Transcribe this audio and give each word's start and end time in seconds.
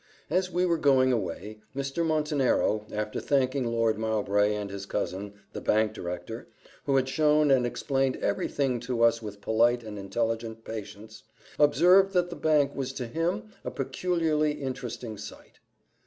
As 0.31 0.49
we 0.49 0.65
were 0.65 0.79
going 0.79 1.13
away, 1.13 1.59
Mr. 1.75 2.03
Montenero, 2.03 2.87
after 2.91 3.19
thanking 3.19 3.65
Lord 3.67 3.99
Mowbray 3.99 4.55
and 4.55 4.71
his 4.71 4.87
cousin, 4.87 5.33
the 5.53 5.61
Bank 5.61 5.93
director, 5.93 6.47
who 6.85 6.95
had 6.95 7.07
shown 7.07 7.51
and 7.51 7.67
explained 7.67 8.15
every 8.15 8.47
thing 8.47 8.79
to 8.79 9.03
us 9.03 9.21
with 9.21 9.41
polite 9.41 9.83
and 9.83 9.99
intelligent 9.99 10.65
patience, 10.65 11.21
observed 11.59 12.13
that 12.13 12.31
the 12.31 12.35
Bank 12.35 12.73
was 12.75 12.93
to 12.93 13.05
him 13.05 13.49
a 13.63 13.69
peculiarly 13.69 14.53
interesting 14.53 15.19
sight. 15.19 15.59